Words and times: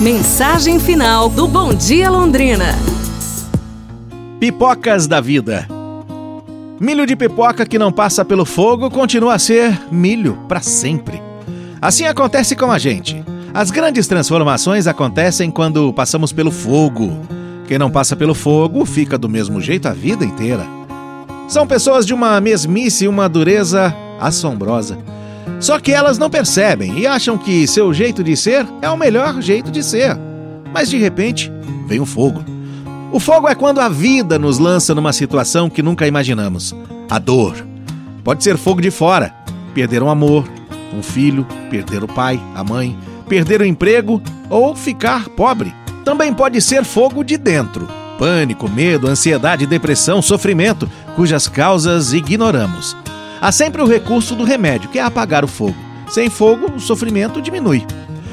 Mensagem 0.00 0.80
final 0.80 1.28
do 1.28 1.46
Bom 1.46 1.74
Dia 1.74 2.08
Londrina. 2.08 2.74
Pipocas 4.40 5.06
da 5.06 5.20
vida. 5.20 5.68
Milho 6.80 7.04
de 7.04 7.14
pipoca 7.14 7.66
que 7.66 7.78
não 7.78 7.92
passa 7.92 8.24
pelo 8.24 8.46
fogo 8.46 8.90
continua 8.90 9.34
a 9.34 9.38
ser 9.38 9.78
milho 9.92 10.38
para 10.48 10.62
sempre. 10.62 11.22
Assim 11.82 12.06
acontece 12.06 12.56
com 12.56 12.72
a 12.72 12.78
gente. 12.78 13.22
As 13.52 13.70
grandes 13.70 14.06
transformações 14.06 14.86
acontecem 14.86 15.50
quando 15.50 15.92
passamos 15.92 16.32
pelo 16.32 16.50
fogo. 16.50 17.14
Quem 17.68 17.76
não 17.76 17.90
passa 17.90 18.16
pelo 18.16 18.34
fogo 18.34 18.86
fica 18.86 19.18
do 19.18 19.28
mesmo 19.28 19.60
jeito 19.60 19.86
a 19.86 19.92
vida 19.92 20.24
inteira. 20.24 20.66
São 21.46 21.66
pessoas 21.66 22.06
de 22.06 22.14
uma 22.14 22.40
mesmice 22.40 23.04
e 23.04 23.08
uma 23.08 23.28
dureza 23.28 23.94
assombrosa. 24.18 24.96
Só 25.58 25.78
que 25.78 25.92
elas 25.92 26.18
não 26.18 26.30
percebem 26.30 26.98
e 26.98 27.06
acham 27.06 27.36
que 27.36 27.66
seu 27.66 27.92
jeito 27.92 28.22
de 28.22 28.36
ser 28.36 28.66
é 28.80 28.88
o 28.88 28.96
melhor 28.96 29.40
jeito 29.40 29.70
de 29.70 29.82
ser. 29.82 30.16
Mas 30.72 30.88
de 30.88 30.96
repente, 30.98 31.50
vem 31.86 32.00
o 32.00 32.06
fogo. 32.06 32.44
O 33.12 33.18
fogo 33.18 33.48
é 33.48 33.54
quando 33.54 33.80
a 33.80 33.88
vida 33.88 34.38
nos 34.38 34.58
lança 34.58 34.94
numa 34.94 35.12
situação 35.12 35.68
que 35.68 35.82
nunca 35.82 36.06
imaginamos. 36.06 36.74
A 37.08 37.18
dor. 37.18 37.56
Pode 38.22 38.44
ser 38.44 38.56
fogo 38.56 38.80
de 38.80 38.90
fora, 38.90 39.34
perder 39.74 40.02
um 40.02 40.08
amor, 40.08 40.48
um 40.96 41.02
filho, 41.02 41.46
perder 41.70 42.04
o 42.04 42.08
pai, 42.08 42.40
a 42.54 42.62
mãe, 42.62 42.96
perder 43.28 43.60
o 43.60 43.66
emprego 43.66 44.22
ou 44.48 44.76
ficar 44.76 45.28
pobre. 45.30 45.74
Também 46.04 46.32
pode 46.32 46.60
ser 46.60 46.84
fogo 46.84 47.24
de 47.24 47.36
dentro. 47.36 47.88
Pânico, 48.18 48.68
medo, 48.68 49.08
ansiedade, 49.08 49.66
depressão, 49.66 50.20
sofrimento, 50.20 50.88
cujas 51.16 51.48
causas 51.48 52.12
ignoramos. 52.12 52.96
Há 53.40 53.50
sempre 53.50 53.80
o 53.80 53.86
recurso 53.86 54.34
do 54.34 54.44
remédio, 54.44 54.90
que 54.90 54.98
é 54.98 55.02
apagar 55.02 55.44
o 55.44 55.48
fogo. 55.48 55.76
Sem 56.08 56.28
fogo, 56.28 56.72
o 56.74 56.80
sofrimento 56.80 57.40
diminui. 57.40 57.86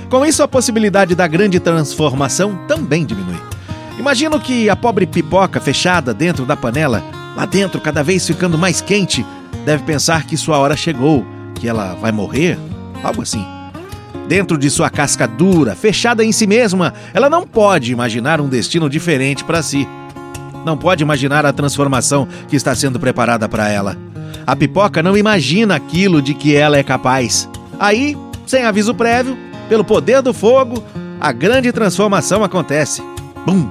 Com 0.09 0.25
isso, 0.25 0.43
a 0.43 0.47
possibilidade 0.47 1.15
da 1.15 1.27
grande 1.27 1.59
transformação 1.59 2.59
também 2.67 3.05
diminui. 3.05 3.39
Imagino 3.97 4.39
que 4.39 4.69
a 4.69 4.75
pobre 4.75 5.05
pipoca 5.05 5.61
fechada 5.61 6.13
dentro 6.13 6.45
da 6.45 6.57
panela, 6.57 7.03
lá 7.35 7.45
dentro 7.45 7.79
cada 7.79 8.03
vez 8.03 8.27
ficando 8.27 8.57
mais 8.57 8.81
quente, 8.81 9.25
deve 9.65 9.83
pensar 9.83 10.25
que 10.25 10.35
sua 10.35 10.57
hora 10.57 10.75
chegou, 10.75 11.25
que 11.55 11.67
ela 11.67 11.95
vai 11.95 12.11
morrer, 12.11 12.59
algo 13.01 13.21
assim. 13.21 13.45
Dentro 14.27 14.57
de 14.57 14.69
sua 14.69 14.89
casca 14.89 15.25
dura, 15.25 15.73
fechada 15.73 16.23
em 16.23 16.33
si 16.33 16.45
mesma, 16.45 16.93
ela 17.13 17.29
não 17.29 17.47
pode 17.47 17.93
imaginar 17.93 18.41
um 18.41 18.49
destino 18.49 18.89
diferente 18.89 19.43
para 19.43 19.63
si. 19.63 19.87
Não 20.67 20.75
pode 20.75 21.01
imaginar 21.01 21.45
a 21.45 21.53
transformação 21.53 22.27
que 22.49 22.57
está 22.57 22.75
sendo 22.75 22.99
preparada 22.99 23.47
para 23.47 23.69
ela. 23.69 23.95
A 24.45 24.53
pipoca 24.53 25.01
não 25.01 25.15
imagina 25.15 25.73
aquilo 25.77 26.21
de 26.21 26.33
que 26.33 26.57
ela 26.57 26.75
é 26.75 26.83
capaz. 26.83 27.47
Aí, 27.79 28.17
sem 28.45 28.65
aviso 28.65 28.93
prévio, 28.93 29.37
pelo 29.69 29.85
poder 29.85 30.21
do 30.21 30.33
fogo, 30.33 30.83
a 31.21 31.31
grande 31.31 31.71
transformação 31.71 32.43
acontece. 32.43 33.01
Bum! 33.45 33.69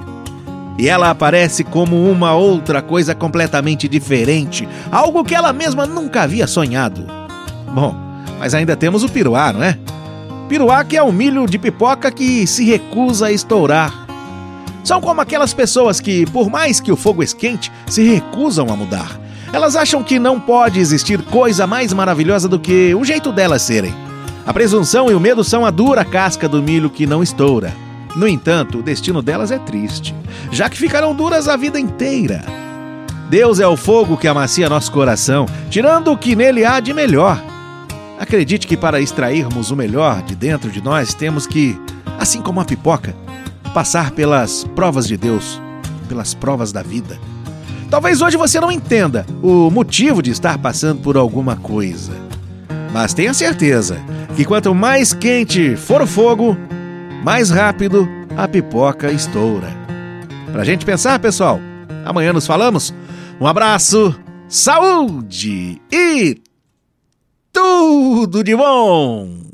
E 0.75 0.89
ela 0.89 1.11
aparece 1.11 1.63
como 1.63 2.09
uma 2.09 2.33
outra 2.33 2.81
coisa 2.81 3.13
completamente 3.13 3.87
diferente, 3.87 4.67
algo 4.91 5.23
que 5.23 5.35
ela 5.35 5.53
mesma 5.53 5.85
nunca 5.85 6.23
havia 6.23 6.47
sonhado. 6.47 7.05
Bom, 7.75 7.95
mas 8.39 8.55
ainda 8.55 8.75
temos 8.75 9.03
o 9.03 9.09
piruá, 9.09 9.53
não 9.53 9.61
é? 9.61 9.77
Piruá 10.49 10.83
que 10.83 10.97
é 10.97 11.03
um 11.03 11.11
milho 11.11 11.45
de 11.45 11.59
pipoca 11.59 12.09
que 12.09 12.47
se 12.47 12.65
recusa 12.65 13.27
a 13.27 13.31
estourar. 13.31 14.06
São 14.87 15.01
como 15.01 15.19
aquelas 15.19 15.53
pessoas 15.53 15.99
que, 15.99 16.25
por 16.27 16.49
mais 16.49 16.79
que 16.79 16.93
o 16.93 16.95
fogo 16.95 17.21
esquente, 17.21 17.69
se 17.87 18.07
recusam 18.07 18.71
a 18.71 18.75
mudar. 18.77 19.19
Elas 19.51 19.75
acham 19.75 20.01
que 20.01 20.17
não 20.17 20.39
pode 20.39 20.79
existir 20.79 21.21
coisa 21.23 21.67
mais 21.67 21.91
maravilhosa 21.91 22.47
do 22.47 22.57
que 22.57 22.95
o 22.95 23.03
jeito 23.03 23.33
delas 23.33 23.63
serem. 23.63 23.93
A 24.45 24.53
presunção 24.53 25.11
e 25.11 25.13
o 25.13 25.19
medo 25.19 25.43
são 25.43 25.65
a 25.65 25.71
dura 25.71 26.05
casca 26.05 26.47
do 26.47 26.63
milho 26.63 26.89
que 26.89 27.05
não 27.05 27.21
estoura. 27.21 27.73
No 28.15 28.25
entanto, 28.25 28.77
o 28.77 28.81
destino 28.81 29.21
delas 29.21 29.51
é 29.51 29.59
triste, 29.59 30.15
já 30.53 30.69
que 30.69 30.77
ficarão 30.77 31.13
duras 31.13 31.49
a 31.49 31.57
vida 31.57 31.77
inteira. 31.77 32.45
Deus 33.29 33.59
é 33.59 33.67
o 33.67 33.75
fogo 33.75 34.15
que 34.15 34.25
amacia 34.25 34.69
nosso 34.69 34.89
coração, 34.93 35.47
tirando 35.69 36.13
o 36.13 36.17
que 36.17 36.33
nele 36.33 36.63
há 36.63 36.79
de 36.79 36.93
melhor. 36.93 37.43
Acredite 38.17 38.65
que 38.65 38.77
para 38.77 39.01
extrairmos 39.01 39.69
o 39.69 39.75
melhor 39.75 40.21
de 40.21 40.33
dentro 40.33 40.71
de 40.71 40.81
nós, 40.81 41.13
temos 41.13 41.45
que, 41.45 41.77
assim 42.17 42.41
como 42.41 42.61
a 42.61 42.65
pipoca, 42.65 43.13
passar 43.77 44.09
pelas 44.09 44.63
provas 44.75 45.07
de 45.07 45.15
Deus, 45.15 45.61
pelas 46.09 46.33
provas 46.33 46.71
da 46.71 46.81
vida. 46.81 47.19
Talvez 47.91 48.23
hoje 48.23 48.35
você 48.35 48.59
não 48.59 48.71
entenda 48.71 49.23
o 49.39 49.69
motivo 49.69 50.19
de 50.19 50.31
estar 50.31 50.57
passando 50.57 51.03
por 51.03 51.15
alguma 51.15 51.55
coisa. 51.57 52.11
Mas 52.91 53.13
tenha 53.13 53.35
certeza 53.35 53.99
que 54.35 54.45
quanto 54.45 54.73
mais 54.73 55.13
quente 55.13 55.75
for 55.75 56.01
o 56.01 56.07
fogo, 56.07 56.57
mais 57.23 57.51
rápido 57.51 58.09
a 58.35 58.47
pipoca 58.47 59.11
estoura. 59.11 59.69
Pra 60.51 60.63
gente 60.63 60.83
pensar, 60.83 61.19
pessoal, 61.19 61.59
amanhã 62.03 62.33
nos 62.33 62.47
falamos. 62.47 62.91
Um 63.39 63.45
abraço, 63.45 64.19
saúde 64.49 65.79
e 65.91 66.41
tudo 67.53 68.43
de 68.43 68.55
bom! 68.55 69.47